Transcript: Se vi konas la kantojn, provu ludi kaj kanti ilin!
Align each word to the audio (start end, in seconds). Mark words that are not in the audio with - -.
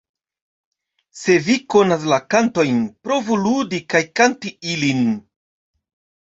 Se 1.23 1.35
vi 1.47 1.57
konas 1.73 2.07
la 2.11 2.19
kantojn, 2.35 2.79
provu 3.09 3.37
ludi 3.43 3.81
kaj 3.95 4.03
kanti 4.21 4.55
ilin! 4.73 5.05